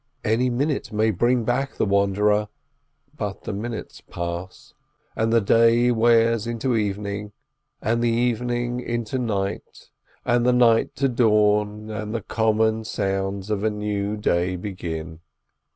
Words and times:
Any 0.23 0.49
minute 0.49 0.91
may 0.91 1.11
bring 1.11 1.43
back 1.43 1.75
the 1.75 1.85
wanderer; 1.85 2.47
but 3.15 3.43
the 3.43 3.53
minutes 3.53 4.01
pass, 4.09 4.73
and 5.15 5.31
the 5.31 5.39
day 5.41 5.91
wears 5.91 6.47
into 6.47 6.75
evening, 6.75 7.33
and 7.83 8.01
the 8.01 8.09
evening 8.09 9.05
to 9.05 9.19
night, 9.19 9.89
and 10.25 10.43
the 10.43 10.53
night 10.53 10.95
to 10.95 11.07
dawn, 11.07 11.91
and 11.91 12.15
the 12.15 12.23
common 12.23 12.83
sounds 12.83 13.51
of 13.51 13.63
a 13.63 13.69
new 13.69 14.17
day 14.17 14.55
begin. 14.55 15.19